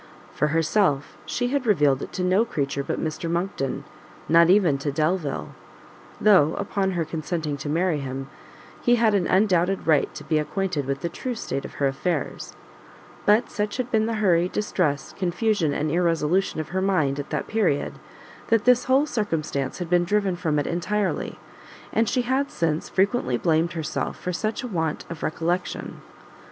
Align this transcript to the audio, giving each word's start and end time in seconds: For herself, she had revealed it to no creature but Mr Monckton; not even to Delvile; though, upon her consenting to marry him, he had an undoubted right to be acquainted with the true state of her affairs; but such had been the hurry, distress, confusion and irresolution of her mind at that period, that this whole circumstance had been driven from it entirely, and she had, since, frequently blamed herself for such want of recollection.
For 0.33 0.47
herself, 0.47 1.15
she 1.27 1.49
had 1.49 1.67
revealed 1.67 2.01
it 2.01 2.11
to 2.13 2.23
no 2.23 2.43
creature 2.43 2.83
but 2.83 2.99
Mr 2.99 3.29
Monckton; 3.29 3.83
not 4.27 4.49
even 4.49 4.79
to 4.79 4.91
Delvile; 4.91 5.53
though, 6.19 6.55
upon 6.57 6.93
her 6.93 7.05
consenting 7.05 7.55
to 7.57 7.69
marry 7.69 7.99
him, 7.99 8.27
he 8.81 8.95
had 8.95 9.13
an 9.13 9.27
undoubted 9.27 9.85
right 9.85 10.11
to 10.15 10.23
be 10.23 10.39
acquainted 10.39 10.87
with 10.87 11.01
the 11.01 11.09
true 11.09 11.35
state 11.35 11.65
of 11.65 11.73
her 11.75 11.85
affairs; 11.85 12.55
but 13.27 13.51
such 13.51 13.77
had 13.77 13.91
been 13.91 14.07
the 14.07 14.15
hurry, 14.15 14.49
distress, 14.49 15.13
confusion 15.15 15.71
and 15.71 15.91
irresolution 15.91 16.59
of 16.59 16.69
her 16.69 16.81
mind 16.81 17.19
at 17.19 17.29
that 17.29 17.45
period, 17.47 17.99
that 18.47 18.65
this 18.65 18.85
whole 18.85 19.05
circumstance 19.05 19.77
had 19.77 19.87
been 19.87 20.03
driven 20.03 20.35
from 20.35 20.57
it 20.57 20.65
entirely, 20.65 21.37
and 21.93 22.09
she 22.09 22.23
had, 22.23 22.49
since, 22.49 22.89
frequently 22.89 23.37
blamed 23.37 23.73
herself 23.73 24.19
for 24.19 24.33
such 24.33 24.63
want 24.65 25.05
of 25.11 25.21
recollection. 25.21 26.01